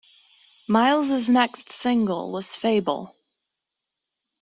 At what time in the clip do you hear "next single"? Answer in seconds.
1.29-2.31